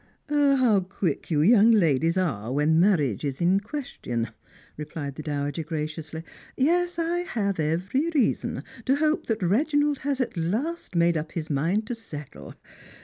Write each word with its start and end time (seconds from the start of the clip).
"How 0.29 0.79
quick 0.79 1.29
you 1.29 1.43
young 1.43 1.69
ladies 1.69 2.17
are 2.17 2.51
when 2.51 2.79
marriage 2.79 3.23
is 3.23 3.39
in 3.39 3.59
ques 3.59 3.99
tion!" 4.03 4.29
replied 4.75 5.13
the 5.13 5.21
dowager 5.21 5.61
graciously." 5.61 6.23
Yes, 6.57 6.97
I 6.97 7.19
have 7.19 7.59
every 7.59 8.09
reason 8.09 8.63
to 8.85 8.95
hope 8.95 9.27
that 9.27 9.43
Reginald 9.43 9.99
has 9.99 10.19
at 10.19 10.35
last 10.35 10.95
made 10.95 11.17
up 11.17 11.33
his 11.33 11.51
mind 11.51 11.85
to 11.85 11.93
settle. 11.93 12.55